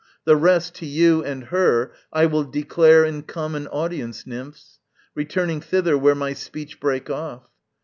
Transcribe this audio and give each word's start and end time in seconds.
The 0.25 0.35
rest, 0.35 0.73
to 0.77 0.87
you 0.87 1.23
and 1.23 1.43
her 1.43 1.91
I 2.11 2.25
will 2.25 2.43
declare 2.43 3.05
in 3.05 3.21
common 3.21 3.67
audience, 3.67 4.25
nymphs, 4.25 4.79
Returning 5.13 5.61
thither 5.61 5.95
where 5.95 6.15
my 6.15 6.33
speech 6.33 6.79
brake 6.79 7.11
off. 7.11 7.43